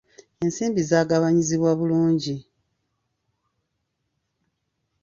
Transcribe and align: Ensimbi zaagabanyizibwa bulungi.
Ensimbi 0.43 0.81
zaagabanyizibwa 0.89 1.71
bulungi. 1.79 2.35